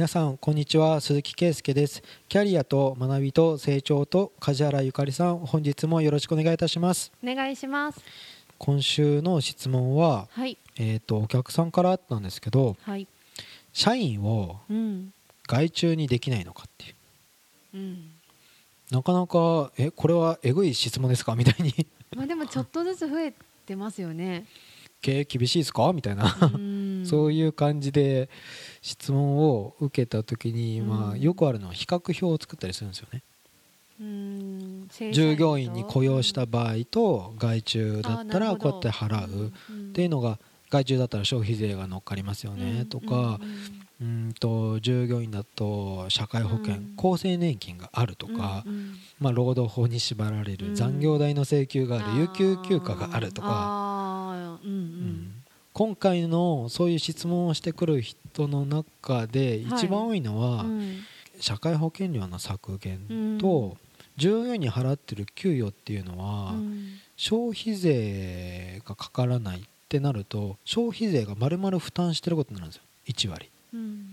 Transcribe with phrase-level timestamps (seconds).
[0.00, 1.02] 皆さんこんにちは。
[1.02, 2.02] 鈴木圭介です。
[2.26, 7.12] キャリアと学びと成長と梶原ゆかりさん本日もよろしくお願いいたします。
[7.22, 8.00] お願いします。
[8.56, 10.56] 今週の質問ははい。
[10.78, 13.06] えっ、とお客さんからあったんですけどはい。
[13.74, 15.12] 社員をうん。
[15.46, 16.94] 外注にできないのかっていう。
[17.74, 18.10] うん。
[18.90, 21.34] なかなかえこれはえぐい質問ですか？
[21.36, 21.86] みたいに。
[22.16, 23.34] まあでもちょっとずつ増え
[23.66, 24.46] てますよね。
[25.02, 25.92] 経営厳しいですか？
[25.92, 26.38] みたいな。
[26.54, 28.28] うんそういう感じで
[28.82, 30.88] 質問を受けた時に、うん。
[30.88, 33.22] まあ、よくあるのは比較表を作ったりするんですよね。
[34.00, 34.88] うん。
[35.12, 39.52] 従業員に雇用した場合と外注だったらこうやって払う。
[39.70, 40.38] うんっていうのが
[40.70, 43.40] 外注だったら消費税が乗っかりますよねとか
[44.00, 46.94] うーんと従業員だと社会保険うん。
[46.96, 48.64] 厚生年金があるととか
[49.18, 53.48] まあ労働法に縛られる残業代の請求がある有給休暇があるとか
[55.80, 60.98] 今回のそういう質問をしてくる人の中で一番多いのはうん。
[61.40, 63.38] 社会保険料の削減うん。
[63.38, 63.78] と
[64.18, 66.98] 従業員に払ってる給与っていうのはうん。
[67.16, 72.82] 消費税がかからないってなると消費税が丸々負担してることになるんですよ。
[73.06, 73.48] 1割。
[73.72, 74.04] うん。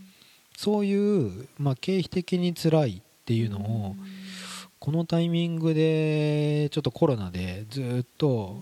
[0.55, 3.95] そういう、まあ、経費的に辛いっていうのを
[4.79, 8.55] このタイミングでちょっとコロナでずっと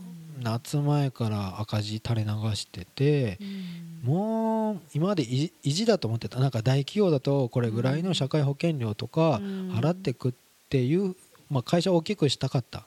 [0.46, 4.10] 夏前から赤字垂れ流しててうん。
[4.10, 6.40] もう今まで意地だと思ってた。
[6.40, 9.72] なんか大企業だとこれぐらいの社会保険料とかうん。
[9.72, 10.34] 払ってくっ
[10.70, 11.16] ていう、
[11.50, 12.86] まあ、会社を大きくしたかった。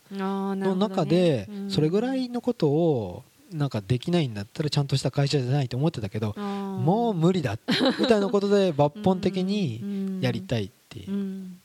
[0.55, 1.71] の中でうん。
[1.71, 7.57] それぐらいのことをなんかできないんだったらちゃんとした会社じゃないと思ってたけどもう無理だ
[7.99, 11.13] みたいなことで抜本的にやりたいっていう。
[11.13, 11.61] うん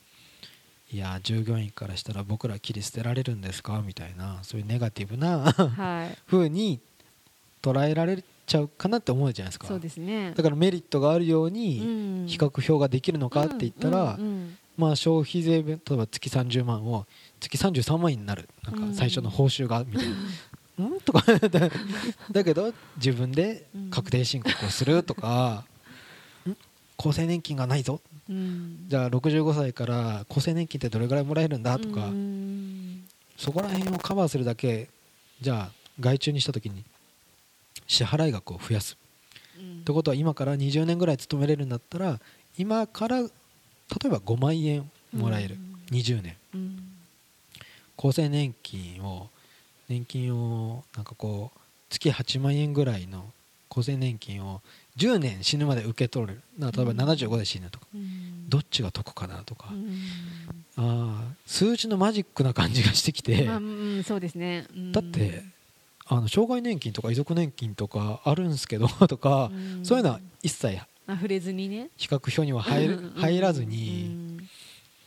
[0.94, 3.82] いや従業員からしたら僕ら切り捨てられるんですか？
[3.86, 6.18] みたいなそういうネガティブなはい。
[6.30, 6.80] 風に
[7.62, 9.68] 捉えられちゃうかなって思うじゃないですか。
[9.68, 10.34] そうですね。
[10.36, 12.28] だからメリットがあるよううにん。
[12.28, 14.20] 比較表ができるのかって言ったら、
[14.78, 17.06] まあ消費税例えば月30万を
[17.40, 18.48] 月33万円になる。
[18.64, 20.16] なんか最初の報酬がみたいな。
[20.80, 21.70] うんとかだ
[22.32, 25.73] だけど自分で確定申告をするとか、ん
[26.98, 28.02] 厚生年金がないぞ。
[28.30, 28.86] うん。
[28.88, 33.04] じゃあ65歳から厚生年金ってどれぐらいもらえるんだとか、うん。
[33.38, 34.90] そこら辺をカバーするだけ
[35.42, 36.84] じゃあ外注にした時に
[37.88, 38.98] 支払い額を増やす。
[39.60, 39.82] うん。
[39.82, 42.20] ってことは今から20年ぐらい勤めれるんだったら
[42.58, 43.30] 今から例
[44.06, 45.58] えば5万円もらえる、
[45.92, 46.36] 20年。
[46.54, 46.90] うん。
[47.98, 49.30] 厚生年金を
[49.88, 53.32] 年金をなんかこう月8万円ぐらいの
[53.70, 54.62] 厚生年金を
[54.98, 56.42] 10年死ぬまで受け取れる。
[56.58, 57.02] な例えばうん。
[57.02, 58.48] 75で死ぬとか、うん。
[58.50, 59.98] どっちが得かなとか、うん。
[60.78, 64.68] あー数字のマジックな感じがしてきて、まあうんそうですね。
[64.76, 64.92] うん。
[64.92, 65.44] だって
[66.06, 69.84] あの障害年金とか遺族年金とかあるんすけどとか、ん。
[69.84, 70.78] そういうのは一切
[71.08, 71.90] あ触れずにね。
[71.98, 74.10] 比較表には入るうん入らずに、う
[74.42, 74.50] ん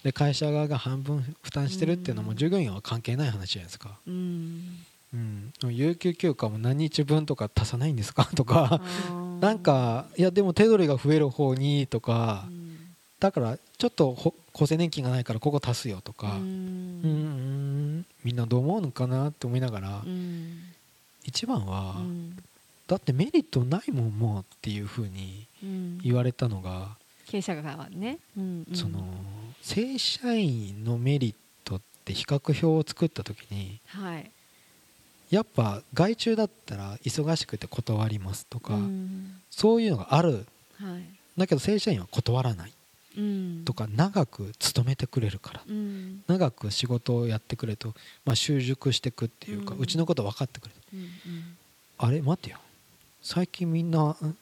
[0.03, 2.37] で会社側が半分負担してるっていうのもうん。
[2.37, 3.99] 従業員は関係ない話じゃないですか。
[4.07, 4.79] うん。
[5.15, 8.25] うん、有給休暇も何日分とか足さないんですか？
[8.37, 8.81] とか
[9.41, 12.77] なんかいやでも手取りが増える方にとかうん。
[13.21, 16.37] だからちょっとほ厚生年金がないからここ足すよとか。
[16.37, 20.03] ううんんみんなどう思うのかなって思いながら。
[20.05, 20.61] うん。
[21.25, 22.37] 一番はうん。
[22.87, 25.99] だってメリットないもんもうっていうふうにうん。
[25.99, 28.19] 言われたのが経営者側はね
[28.75, 29.05] その
[29.61, 34.31] 正社員のメリットって比較表を作った時にはい
[35.31, 39.41] やっぱ外注だったら忙しくて断りますとかうん。
[39.51, 40.47] そういうのがある。
[40.79, 41.05] はい。
[41.37, 42.73] だけど正社員は断らない。
[43.17, 43.63] うん。
[43.65, 45.63] とか長く勤めてくれるから。
[45.67, 46.23] うん。
[46.29, 47.95] 長く仕事をやってくれと、
[48.25, 50.81] まあ、習熟していくっていうか、ううんちのこと分かってくれる。
[50.95, 51.57] うん
[51.99, 52.59] あれ待てよ。
[53.23, 54.37] 最近みんなん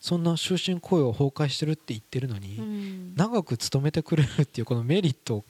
[0.00, 3.14] そんな終身雇用崩壊してるって言ってるのに、うん。
[3.16, 5.44] 長く勤めてくれるっていうこのメリット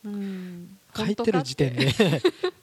[0.96, 1.92] 書いてる時点で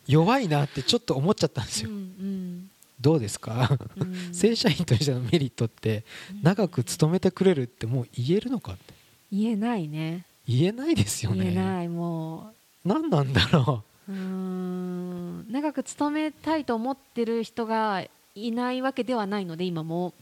[0.08, 2.70] 弱いなってちょっと思っちゃったんですよ、うん
[3.02, 3.78] どうですか？
[3.98, 4.04] うん。
[4.04, 6.06] うん正社員としてのメリットって
[6.42, 8.94] 長く勤めてくれるってもう言えるのかって。
[9.32, 10.26] 言えないね。
[10.48, 11.44] 言えないですよね。
[11.44, 12.54] 言えないも
[12.86, 14.12] 何なんだろう。
[14.12, 15.46] うーん。
[15.52, 20.14] 長く勤めたいと思ってる人がいないわけではないので今も。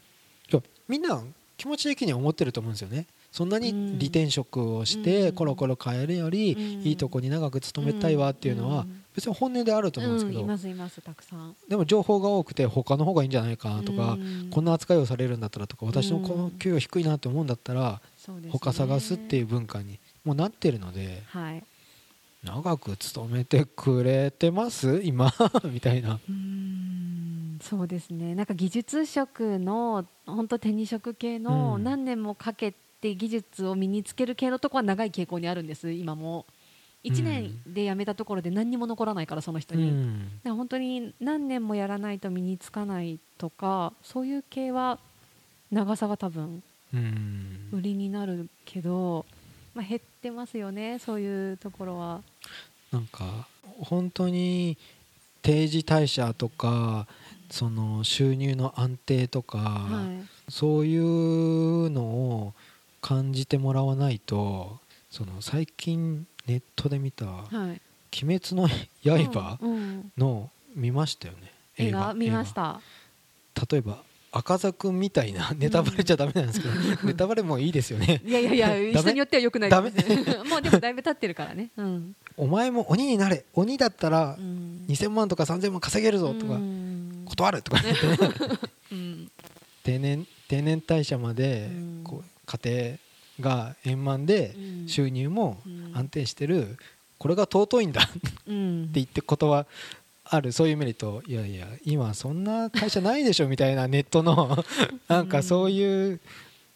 [0.87, 1.23] みんな
[1.57, 5.35] 気持ち的には思ってると思うんですよねそんなに利転職をしてうん。
[5.35, 6.61] コロコロ変えるよりうん。
[6.87, 9.03] いいとこに長く勤めたいわっていうのはうん。
[9.15, 11.55] 別に本音であると思うんですけどますいますたくさん。
[11.67, 14.49] でも情報が多くて他の方がいいんじゃないかなとかうん。
[14.51, 18.01] こんな扱いをされるんだったらとか私のこの給与低いなって思うんだったら
[18.51, 21.63] 他探すっていう文化にもうなってるのではい。
[22.43, 25.01] 長く勤めてくれてます？
[25.03, 25.31] 今？
[25.71, 26.19] みたいな。
[27.61, 28.35] そうですね。
[28.35, 31.83] なんか技術職の本当手に職系のうん。
[31.85, 32.73] 何年もかけ
[33.09, 36.45] って技術を身につける系のところは長い傾向にあるんです今も。
[37.03, 40.23] 1年で辞めたところで何にも残らないからその人に、うん。
[40.23, 44.99] だから本当に何年もやらないと身につかないとかそういう系は
[45.69, 46.63] 長さが多分
[46.93, 47.69] うん。
[47.73, 49.25] 売りになるけど、
[49.75, 52.21] まあ、減ってますよねそういうところは。
[52.93, 53.49] なんか
[53.81, 54.77] 本当に
[55.41, 57.05] 定時退社とか
[57.51, 60.25] その収入の安定とか、はい。
[60.49, 62.53] そういうのを
[63.03, 64.79] 感じてもらわないと
[65.11, 67.53] その最近ネットで見た「はい、
[68.23, 72.79] 鬼滅の刃うんうん」の見ましたよね映画見ました。
[73.69, 76.73] 例えば赤座くんみたいな ネタバレちゃダメなんですけど、
[77.05, 78.21] ネタバレもいいですよね。
[78.25, 79.91] いやいやいや 人によってはよくないダメ？
[80.49, 81.69] もうでもだいぶ経ってるからね。
[81.77, 83.45] うん、お前も鬼になれ。
[83.53, 87.23] 鬼だったらうん、2000万とか3000万稼げるぞとか、うん。
[87.25, 88.27] 断るとか言って
[88.91, 89.31] うん。
[89.83, 92.01] 定年定年退社までうん。
[92.03, 92.97] こう家庭
[93.39, 94.87] が円満でうん。
[94.87, 95.91] 収入もうん。
[95.97, 96.77] 安定してる
[97.17, 99.65] これが尊いんだってうん言ってことは
[100.25, 101.21] あるそういうメリット。
[101.25, 104.63] いやいや今そんな会社ないでしょみたいなネットの
[105.07, 106.19] なんかそういう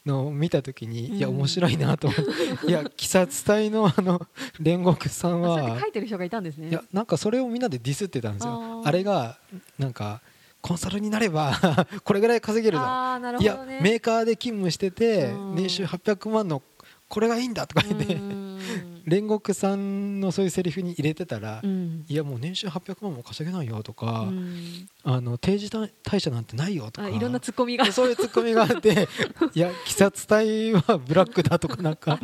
[0.06, 2.20] のを見た時にいやうん面白いなと思っ
[2.64, 4.26] ていや鬼殺隊のあの
[4.62, 6.70] 煉獄さんはて書いてる人がいたんですね。
[6.70, 8.84] いやなんかそれをみんなでディスってたんですよ。
[8.86, 9.38] あれが
[9.78, 10.22] なんか
[10.68, 11.58] コンサルになれば
[12.04, 15.56] これぐらい稼げるなるほいやメーカーで勤務しててうん。
[15.56, 16.62] 年収800万の
[17.08, 18.58] これがいいんだとか言ってうん。
[19.08, 22.06] 煉獄さんのそういうセリフに入れてたらうん。
[22.10, 24.90] いやもう年収800万も稼げないよとかうん。
[25.04, 27.90] あの定時退社なんてないよとかあいろんなツッコミが。
[27.94, 29.08] そういうツッコミがあって
[29.56, 32.20] いや鬼殺隊はブラックだとかなんか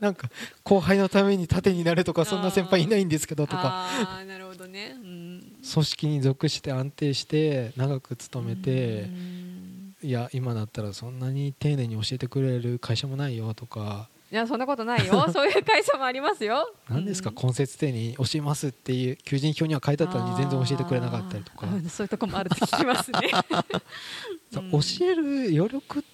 [0.00, 0.28] なんか
[0.64, 3.62] 後輩のために盾になるとかそんな先輩いないんですけどとか。
[3.64, 4.96] ああなるほどね。
[5.02, 5.33] うん
[5.72, 9.94] 組織に属して安定して長く勤めてうん。
[10.02, 14.08] いや今だったらそんなに丁寧に教えてくれる会社もないよとか。
[14.30, 15.26] いやそんなことないよ。
[15.32, 16.74] そういう会社もありますよ。
[16.90, 17.30] 何ですか？
[17.30, 17.36] うん。
[17.46, 21.66] 根節丁寧に教えますっていう求人票には書いてあったのに全然教えてくれなかったりとか。
[21.88, 23.30] そういうとこもあるって聞きますね。
[24.52, 25.24] 教える
[25.56, 26.04] 余力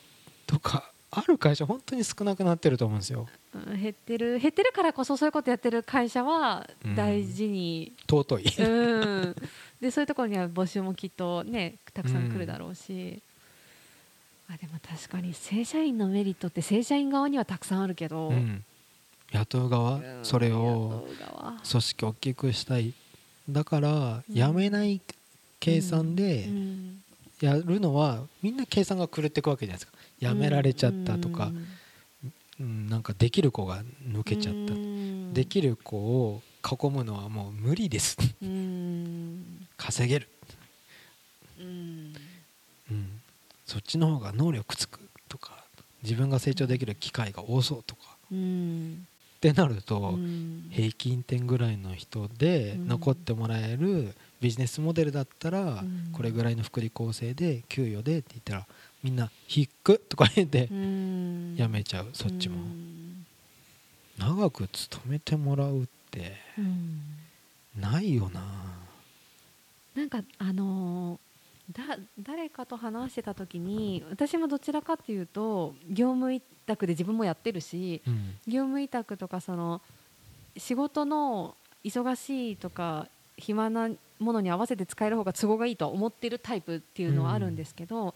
[0.47, 3.27] とかある会社本当に少なくなってると思うんですよ。
[3.55, 6.95] うん減ってる減ってるからこそそういうことやってる会社はうん。
[6.95, 7.93] 大事に。
[8.09, 8.45] 尊い。
[8.59, 9.37] うん。
[9.81, 13.21] でそういうところには募集もきっとねたくさん来るだろうし、
[14.49, 18.65] あでも確かに正社員のメリットって正社員側にはたくさんあるけど、うん。
[19.33, 20.03] 雇う側うん。
[20.23, 21.07] それを
[21.69, 22.93] 組織を大きくしたい。
[23.49, 25.01] だから辞めない
[25.59, 27.03] 計算でうん。
[27.41, 31.51] やるのはみんな計算が狂っていくわけじゃないですか辞められちゃったとか、
[32.61, 35.33] うん、なんかできる子が抜けちゃった、うん。
[35.33, 38.19] できる子を囲むのはもう無理です。
[38.43, 39.67] うん。
[39.77, 40.29] 稼げる、
[41.59, 42.15] うん。
[42.91, 43.21] うん、
[43.65, 45.53] そっちの方が能力つくとか
[46.03, 48.03] 自分が成長できる機会が多そうとか。
[48.31, 49.07] うん。
[49.37, 50.69] ってなると、うん。
[50.71, 52.89] 平均点ぐらいの人でうん。
[52.89, 56.11] 残ってもらえるビジネスモデルだったらうん。
[56.13, 58.67] これぐらいの福利厚生で給与でって言ったら
[59.03, 61.57] みんな「引く」とか言ってうん。
[61.57, 62.57] やめちゃうそっちも。
[62.57, 63.27] うん
[64.19, 67.01] 長く勤めてもらうってうん。
[67.81, 68.43] ないよな。
[69.95, 71.31] なんかあのー
[71.73, 78.35] だ誰かと話してた時に私もどちらかというと業務委託で自分もやってるしうん。
[78.47, 79.81] 業務委託とかその
[80.57, 83.07] 仕事の忙しいとか
[83.39, 83.89] 暇な
[84.19, 88.15] ものに合わせて使える方が都合がいいとは思ってるタイプっていうのはあるんですけど、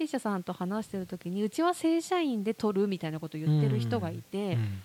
[0.00, 4.82] 経営者さんと話してる時にうちは正社員で取るみたいなことを言ってる人がいて、うん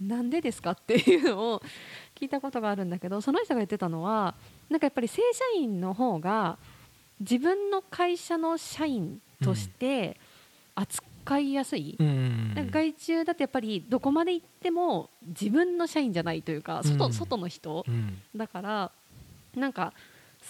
[0.00, 1.62] なんでですかっていうのを
[2.16, 4.34] 聞いたことがあるんだけどその人が言ってたのは
[4.68, 5.22] なんかやっぱり正
[5.54, 6.58] 社員の方が
[7.20, 10.16] 自分の会社の社員として
[10.74, 12.54] 扱いやすい、うん。
[12.56, 17.12] なんか外注だとやっぱりどこまで行っても自分の社員じゃないというか外,、うん。
[17.12, 17.84] 外の人。
[17.86, 18.18] うん。
[18.34, 18.90] だから
[19.54, 19.92] なんか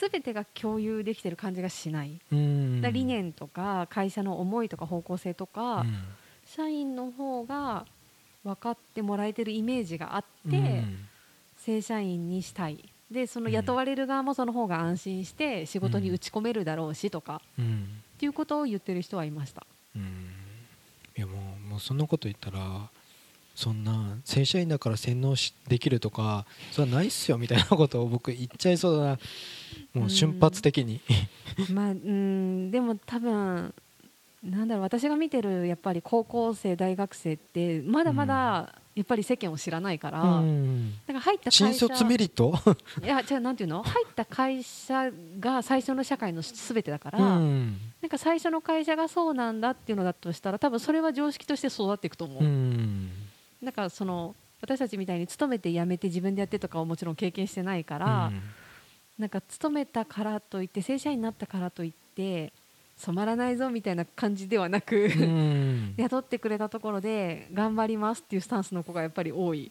[0.01, 2.81] 全てが共有できてる感じがしない、うん。
[2.81, 6.05] だ理念とか会社の思いとか方向性とか、うん。
[6.47, 7.87] 社員の方が
[8.43, 10.99] 分かってもらえてるイメージがあって、うん。
[11.57, 12.85] 正社員にしたい。
[13.11, 13.53] でそのうん。
[13.53, 17.89] 雇われる側もその方が安心して仕事に打ち込めるだろうしとか、うん。
[18.17, 19.65] っていうことを言ってる人はいました。
[19.95, 20.03] うん。
[21.17, 21.35] いやも
[21.67, 22.91] うもうそんなこと言ったら
[23.55, 29.19] そんな正社員だから洗脳しできるとかそれはないっすよみたいなことを僕言っちゃいそうだな。
[29.93, 31.01] もう瞬発的に、
[31.73, 33.73] まあうんでも多分
[34.43, 42.55] なんだろう私が見てるやっぱり高校生大学生ってまだまだやっぱり世間を知らないから、うんだから入った会新社卒メリット？
[43.03, 43.83] いやじゃあなんていうの？
[43.83, 53.11] 入った会社が最初の社会のすべてだから、うんなんか最初の会社がそうなんだっていうのだとしたら多分それは常識として育っていくと思う、うん
[53.65, 58.33] なんかその私たちみたいに勤めて辞めて自分でやってとかはもちろん経験してないから、
[59.19, 62.53] なんか勤めたからといって正社員になったからといって
[62.97, 65.95] 染まらないぞみたいな感じではなく、うん。
[65.99, 69.71] 雇ってくれたところで頑張りますっていうスタンスの子がやっぱり多い。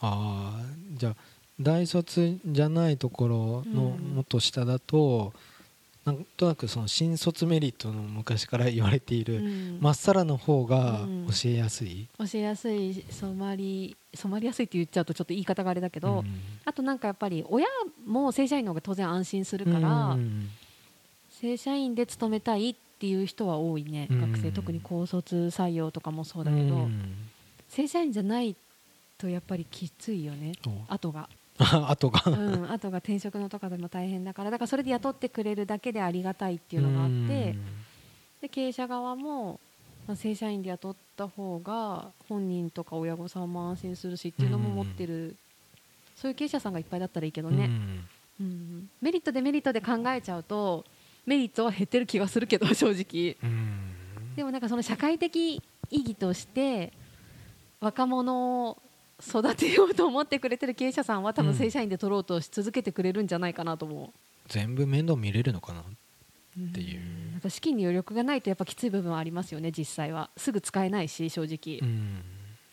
[0.00, 1.16] ああじゃあ
[1.60, 3.36] 大卒じゃないところ
[3.66, 4.14] のうん。
[4.16, 5.32] もっと下だと、
[6.04, 9.78] なんとなくその新卒メリットの昔から言われているうん。
[9.80, 11.26] ま、っさらの方がうん。
[11.26, 16.26] 教えやすい、教えやすい染まり染まりやすいって言っちゃうとちょっと言い方があれだけど、うん。
[16.64, 17.66] あとなんかやっぱり親
[18.04, 20.48] も正社員の方が当然安心するから、うん。
[21.30, 24.32] 正社員で勤めたいっていう人は多いね、うん。
[24.32, 24.52] 学生。
[24.52, 27.14] 特に高卒採用とかもそうだけど、うん。
[27.68, 28.56] 正社員じゃない
[29.18, 30.52] とやっぱりきついよね
[30.88, 31.28] 後が、
[31.58, 37.56] あとが、うん、後が転職のとかでも大変だからだからそれで雇ってくれるだけでありがたいっていうのがあって、
[38.40, 39.60] で経営者側も、
[40.06, 45.36] まあ、正社員で雇った方が本人とか親御さんも安心するしっていうのも持ってる、
[46.16, 47.56] そういう経営者さんがいっぱいだったらいいけどうん。
[47.56, 47.70] ね、
[48.40, 48.90] うん。
[49.00, 50.84] メリットデメリットで考えちゃうと
[51.26, 53.36] メリットは減ってる気がするけど正直。
[53.42, 53.92] うん。
[54.34, 56.92] でもなんかその社会的意義として
[57.80, 58.81] 若者を
[59.26, 64.18] 育てようと思ってくれてる経営者さんは多分うん正社員で取ろうとし続けてくれるんじゃないかなと思う。
[64.48, 65.84] 全部面倒見れるのかなっ
[66.74, 67.00] ていう。
[67.32, 70.30] やっぱ資金に余力がないとやっぱきつい部分はありますよね実際は。
[70.36, 72.22] すぐ使えないし正直、うん。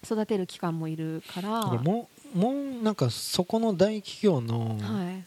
[0.03, 1.65] 育てる期間もいるから。
[1.65, 5.24] もうもうなんかそこの大企業の,、はい。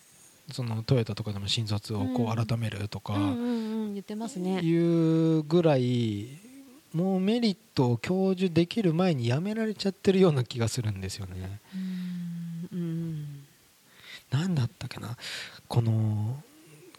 [0.52, 2.40] そのトヨタとかでも新卒をこうん。
[2.40, 3.94] う改めるとか、うんうんうん。
[3.94, 4.60] 言ってますね。
[4.60, 6.28] いうぐらい
[6.92, 11.60] もうメリットを享受できる前にやめられちゃってるような気がするんですよね。
[11.74, 12.68] うん。
[12.72, 13.44] うん。
[14.30, 15.16] なんだったっけな？
[15.68, 16.42] この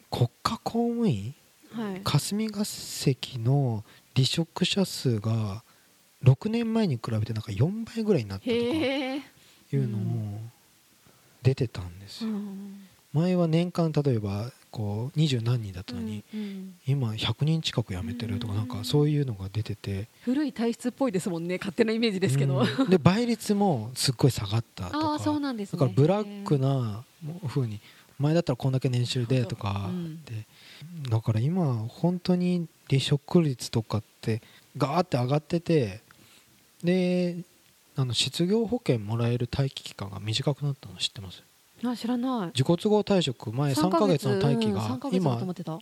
[0.09, 1.35] 国家公務員？
[1.71, 2.01] はい。
[2.03, 3.83] 霞が関の
[4.15, 5.63] 離職者数が
[6.23, 9.21] 6年前に比べてなんか4倍ぐらいになったとかい
[9.73, 10.39] うのも
[11.41, 12.29] 出てたんですよ。
[12.29, 12.87] うん。
[13.13, 16.73] 前は年間例えばこう二十何人だったのに、うんうん。
[16.87, 18.67] 今100人近く辞めてるとかうんなん。
[18.67, 20.07] かそういうのが出てて。
[20.23, 22.89] 古い体質っぽいですもんね勝手なイメージですけど、うん。
[22.89, 25.79] で倍率もすっごい下がったとああかそうなんですね。
[25.79, 27.03] だからブラックな
[27.47, 27.79] 風に
[28.17, 30.23] 前だったらこんだけ年収でとかうん。
[30.25, 30.45] で
[31.09, 34.41] だから今本当に離職率とかって
[34.75, 36.01] ガーって上がってて
[36.83, 37.37] で
[37.95, 41.43] あの失業保険もらえる待機期間が短くなったの知ってます？
[41.91, 42.47] あ知らない。
[42.47, 44.27] 自己都合退職前3ヶ月？
[44.27, 45.79] の待機うんが3ヶ月だ今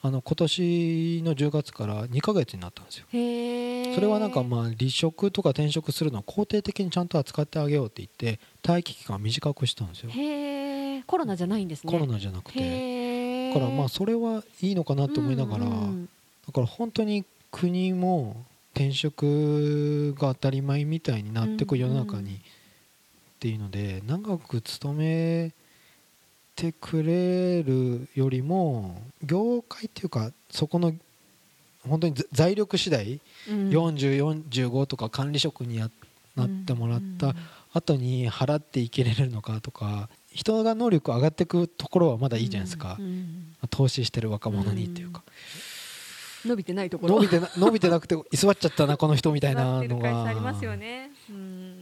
[0.00, 3.06] あの今年の10月から2ヶ月になったんですよ。
[3.10, 10.10] それはなんかまあ離職とか転職するのを肯定的にちゃんと扱ってあげようって言って待機期間を短くしたんですよ。
[10.10, 11.92] へえコロナじゃないんですね。
[11.92, 13.52] コロナじゃなくて。
[13.52, 16.08] だからまあそれはいいのかなと思いながら、うんうん
[16.46, 18.42] だから本当に国も
[18.74, 22.40] 転職が当たり前みたいになってく世の中に
[23.38, 25.52] っていうので長く勤め
[26.56, 30.92] てくれるよりも業界っていうかそこの
[31.88, 33.70] 本当に財力次第、うん。
[33.70, 35.88] 4045とか管理職にや
[36.34, 37.34] なってもらった
[37.72, 45.24] 後に払っていけれるのかとか人が能力上がっていくところはまだいいじゃないですか、うんうん投資してる若者にっていうか、
[46.44, 47.16] 伸びてないところ。
[47.16, 50.10] 伸びてな伸びてなくて居座っちゃったなこの人みたいなのが。
[50.10, 51.77] 会社ありますよね、うん、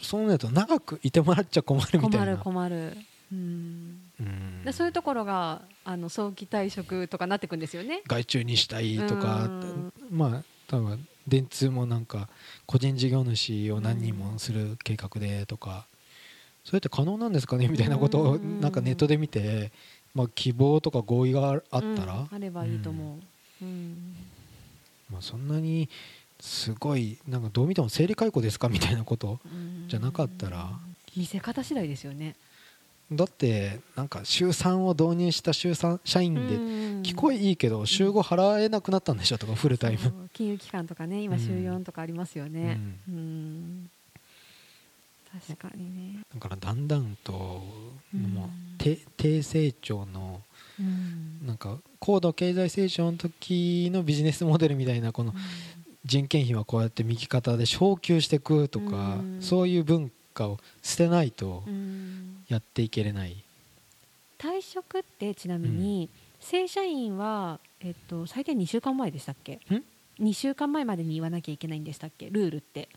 [0.00, 2.40] そうなると長くいてもらっちゃ困るみた困るいな。
[2.42, 2.96] 困る、
[3.32, 4.64] うん、うん。
[4.64, 8.02] でそういうところがあの早期退職とかなってくんですよね。
[8.06, 9.92] 外注にしたいとかうん。
[10.10, 12.28] まあ多分電通もなんか
[12.66, 15.86] 個人事業主を何人もする計画でとか
[16.64, 17.68] それって可能なんですかね？
[17.68, 19.72] みたいなことをうんなんかネットで見て、
[20.14, 22.28] まあ、希望とか合意があったら、うん。
[22.32, 23.18] あればいいと思
[23.62, 24.16] う、うん。
[25.10, 25.88] まあ、そんなに
[26.40, 30.70] すごいなんかどう見ても生理解雇ですかみたいなことうんじゃなかったら。
[31.16, 32.36] 見せ方次第ですよね。
[33.10, 36.40] だってなんか週3を導入した週3社員で
[37.10, 40.28] 聞こえいいけど週5払えなくなったんでしょとかフルタイム。
[40.34, 42.78] 金融機関とかね今うん週4とかありますよね。
[43.08, 43.90] うん。
[45.46, 46.20] 確かにね。
[46.34, 47.62] だからだんだんと
[48.14, 48.20] うん。
[48.34, 50.42] もう低低成長の
[50.78, 51.46] うん。
[51.46, 55.34] なんか高度経済成長の時のビジネスモデルみたいなこの
[56.04, 59.38] 人件費はこうやって右肩で昇給していくとかうん。
[59.40, 62.44] そういう文化を捨てないとうん。
[62.48, 63.36] やっていけれない。
[64.38, 66.08] 退職ってちなみに、
[66.40, 69.54] 正社員は、えっと、最低2週間前でしたっけ？
[69.54, 69.84] ん
[70.20, 72.30] ？2週間前までに言わなきゃいけないんでしたっけ？
[72.30, 72.88] ルールって。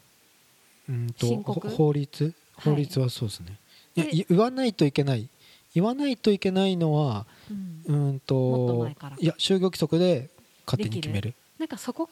[0.88, 2.34] うんと法律？
[2.55, 3.58] 法律はそうですね、
[3.96, 5.27] い、やでい言わないといけない。
[5.74, 8.10] 言わないといけないのはうん。
[8.10, 8.88] うんと
[9.20, 10.29] いや就業規則で
[10.67, 11.34] 勝手に決める。
[11.58, 12.12] なんかそこが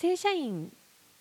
[0.00, 0.72] 正社員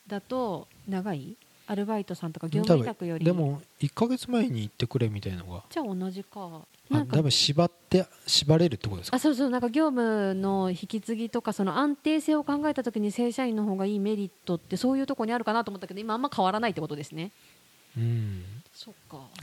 [0.07, 1.36] だと長い？
[1.67, 3.25] アルバイトさんとか業務委託より。
[3.25, 5.63] でも1か月前に言ってくれみたいなのが。
[5.69, 6.63] じゃあ同じか。
[6.89, 7.17] あなんか。
[7.17, 9.17] 多分縛って縛れるってことですか？
[9.17, 17.31] あそうそうなんか業務の引き継ぎとかその安定性を考えた時に正社員の方がいいメリットってそういうところにあるかなと思ったけど今あんま変わらないってことですね。
[17.98, 18.43] うん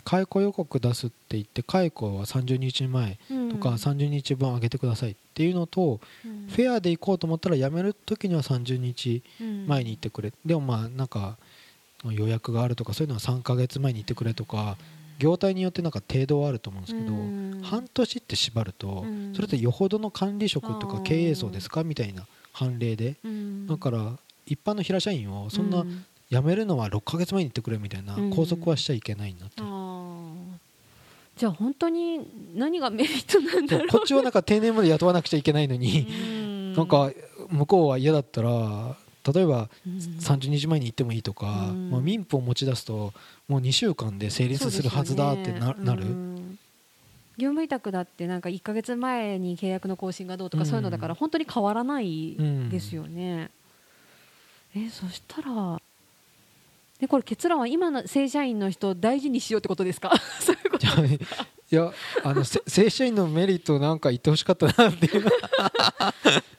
[0.05, 3.50] 解雇予告出すって言って解雇は30日前うん。
[3.50, 6.47] とか30日分上げてくださいっていうのと、うん。
[6.49, 9.23] フェアで行こうと思ったら辞める時には30日
[9.66, 11.37] 前に行ってくれ、でもまあなんか
[12.05, 14.76] 予約があるとかそういうのは3ヶ月前に行ってくれとか
[15.19, 17.61] 業態によってなんか程度はあると思うんですけど、うん。
[17.62, 19.35] 半年って縛ると、うん。
[19.35, 23.66] それってよほどの管理職とか経営層ですかみたいな判例で、うん。
[23.66, 25.85] だから一般の平社員をそんうな
[26.30, 28.30] 辞めるのは6ヶ月前に行ってくれみたいなうん。
[28.30, 30.35] 拘束はしちゃいけないんだって、あー。
[31.37, 33.88] じゃあ本当に何がメリットなんだろう。
[33.88, 36.73] こっちはなんか定年まで雇わなくちゃいけないのに、うん。
[36.75, 37.11] なんか
[37.50, 38.97] 向こうは嫌だったら
[39.33, 39.92] 例えばうん。
[39.99, 41.90] 30日前に行ってもいいとか、うん。
[41.90, 43.12] まあ、民法を持ち出すと
[43.49, 46.59] もう2週間で成立するはずだってな,、ねなる、うん
[47.38, 50.71] 業務委託だってなんか1か月前に契約の更新がどうとかうん。
[50.71, 52.71] そういうのだから本当に変わらないうん。
[52.71, 53.50] ですよね。
[54.75, 55.78] えそしたら
[57.00, 60.12] でこれ結論は今の正社員の人を大事にしようってことですか？
[60.41, 61.93] そういうこといや
[62.25, 65.25] あのせ正社員のメリットなんか言ってほしかったなっていう。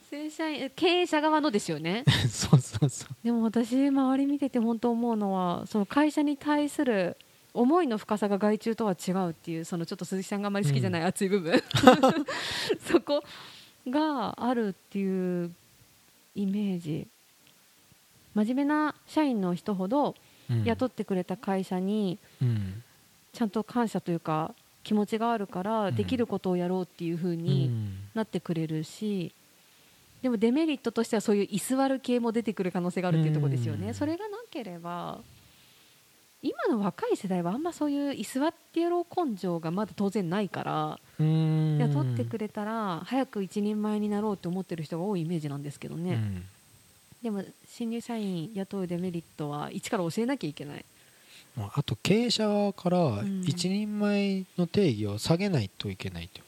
[0.09, 2.03] 正社員経営者側のですよね？
[2.29, 3.15] そうそうそう。
[3.23, 7.17] でも私周り見てて本当思うのはその会社に対する
[7.53, 11.59] 思いの深さが外注とは違うっていうそのちょっと鈴木さんがあまり好きじゃない熱い部分、
[12.87, 13.23] そこ
[13.87, 15.51] があるっていう
[16.35, 17.07] イメージ。
[18.35, 20.13] 真面目な社員の人ほどうん
[20.65, 22.83] 雇ってくれた会社にうん。
[23.33, 25.95] ちゃんと感謝というか気持ちがあるからうん。
[25.95, 27.71] できることをやろうっていう風に
[28.13, 29.31] なってくれるし、
[30.21, 33.93] でもデメリットとしてはそういう居座る系も出てくる可能性があるっていうところですよね、うん。
[33.93, 35.19] それがなければ
[36.41, 41.77] 今の若い世代はあんまそういう居座ってやろう根性がまだ当然ないから、うん。
[41.79, 46.43] 雇ってくれたら早く一人前になろうと思ってる人が多いイメージなんですけどね、うん
[47.21, 50.85] でも新入社員雇うデメリットは一から教えなきゃいけない。
[51.55, 53.41] まああと経営者側からん。
[53.41, 56.41] 一人前の定義を下げないといけないと、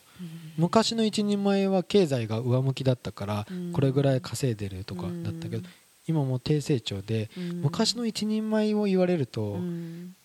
[0.57, 3.71] 昔の一人前は経済が上向きだったからうん。
[3.71, 5.67] これぐらい稼いでるとかだったけど、
[6.07, 7.61] 今もう低成長でうん。
[7.61, 10.15] 昔の一人前を言われると、うん。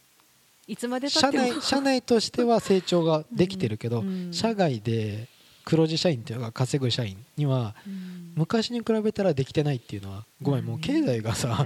[0.67, 1.45] いつまでた社っても。
[1.45, 4.33] 内社内としては成長ができてるけど、うん。
[4.33, 5.29] 社外で
[5.65, 8.25] 黒字社員っていうか稼ぐ社員にはうん。
[8.37, 11.65] 昔に比べたらできてないっていうのはごめんもう経済がさ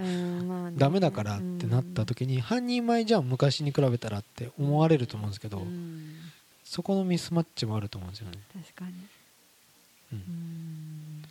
[0.76, 6.16] ダメだからってなった時に半人前じゃん昔に比べたらって思われると思うんですけどうん。
[6.64, 8.38] そこのミスマッチもあると思うんですよね。
[8.52, 8.92] 確かに、
[10.12, 10.18] うん。
[10.18, 11.24] うん。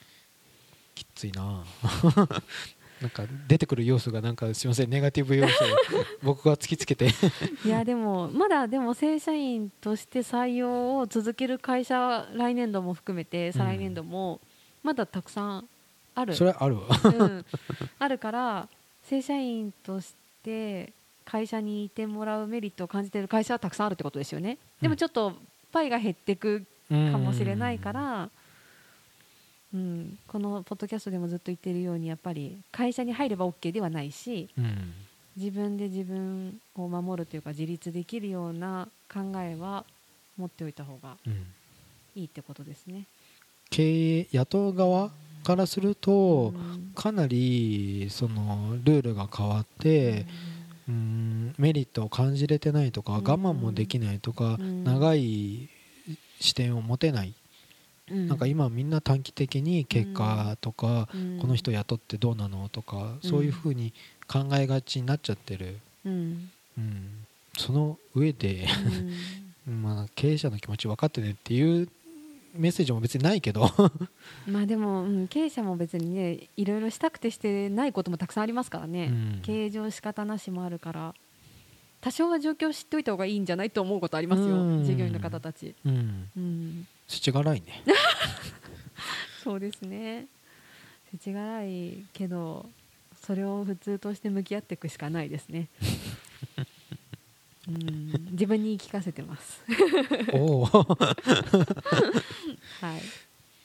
[0.95, 1.63] きついな
[3.01, 5.67] なんか出てくる要素がなんかすいませんネガティブ要素を
[6.23, 7.10] 僕が突きつけて。
[7.63, 14.41] いやでもまだでも正社員として採用を続ける会社来年度も含めて再来年度も
[14.83, 15.69] まだたくさん
[16.15, 16.88] ある、それあるわ。
[17.03, 17.45] うん、
[17.99, 18.67] あるから
[19.03, 20.91] 正社員として
[21.23, 24.57] 会社にいてもらうメリットを感じている会社はたくさんあるってことですよね。
[24.81, 25.33] でもちょっと
[25.71, 28.31] パイが減っていくかもしれないから、うん、
[29.71, 34.93] このポッドキャストでもずっと言ってるようにやっぱり会社に入れば OK ではないしうん。
[35.36, 39.86] 自分で自分を守るというか自立できるような考えは
[40.36, 41.45] 持っておいた方がうん。
[42.15, 43.03] いいってことですね。
[43.69, 45.12] 経営雇う側
[45.43, 46.91] からするとうん。
[46.95, 50.25] かなりそのルールが変わって
[50.88, 51.56] うん。
[51.58, 54.84] メリットを感じれてないとかうん我慢もできないとかうん。
[54.86, 55.69] 長い
[56.39, 57.36] 視点を持てないうん
[58.10, 61.39] なんか今みんな短期的に結果とかうん。
[61.39, 63.93] この人雇ってどうなのとかそういうふうに
[64.28, 65.78] 考えがちになっちゃってる。
[66.06, 66.50] うん。
[66.78, 67.10] うん。
[67.58, 68.67] その上で
[69.67, 71.89] まあ経営者の気持ち分かってねっていう
[72.56, 73.70] メッセージも別にないけど。
[74.48, 79.39] う んまあでも、うん、経営者も別にねいろいろしたくてしてないこともたくさんありますからね、うん。
[79.43, 81.15] 経営上仕方なしもあるから。
[82.00, 84.86] 多少は状況を知っておいた方がいいんじゃないと思うことありますよ、うん。
[84.86, 86.30] 従業員の方たち、うん。
[86.38, 87.84] うん、世知辛いね。
[89.43, 90.28] そうですね。
[91.13, 92.65] 世知辛いけど
[93.22, 95.70] それを普通として向き合っていくしかないですね。
[97.67, 98.28] うん。
[98.32, 99.62] 自分に言い聞かせてます。
[100.34, 100.65] おお。
[100.65, 100.88] はい。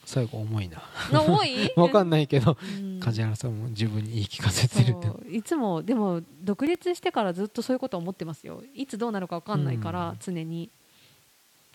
[0.05, 0.83] 最後重いな。
[1.13, 1.73] の多い？
[1.77, 3.01] わかんないけどうん。
[3.01, 5.09] 梶原さんも自分に言い聞かせてるって。
[5.37, 8.63] いつもでも独立してからずっとそういうこと思ってますよ。
[8.75, 10.19] いつどうなるか分かんないから、うん。
[10.21, 10.71] 常に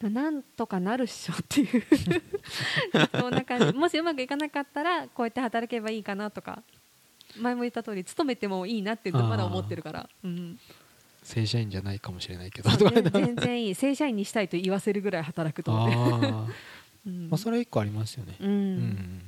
[0.02, 1.84] なんとかなるっしょっていう。
[3.20, 3.74] そんな感じ。
[3.78, 6.62] もしうまくいかなかったらこうやって働けばいいかなとか。
[7.36, 10.60] 前も言った通り勤めてもいいなってまだ思ってるから、うん、
[11.24, 12.70] 正社員じゃないかもしれないけど。
[12.70, 13.76] 全全然いい。
[13.76, 16.28] 正社員にしたいと言わせるぐらい働くと思って。
[17.08, 17.30] うん。
[17.30, 18.36] まあそれは一個ありますよね。
[18.40, 18.50] うん。
[18.50, 19.22] うん。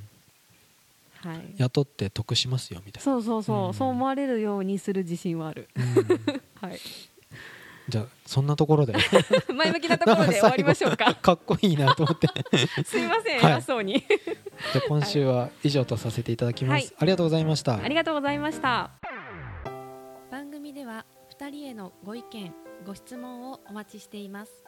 [1.22, 3.04] はい、雇って得しますよみたいな。
[3.04, 3.74] そうそうそう、うん。
[3.74, 5.84] そう思われるようにする自信はある、うん。
[6.68, 6.80] はい、
[7.90, 8.94] じゃあそんなところで。
[9.54, 11.14] 前向きなところで終わりましょうか。
[11.14, 12.28] かっこいいなと思って。
[12.84, 13.52] すいませんはい。
[13.52, 13.94] 偉そうに。
[14.00, 16.96] じゃあ今週は以上とさせていただきます、はい。
[16.98, 17.76] ありがとうございました。
[17.76, 18.90] ありがとうございました。
[20.30, 21.04] 番組では
[21.36, 22.54] 2人へのご意見
[22.86, 24.64] ご質問をお待ちしています。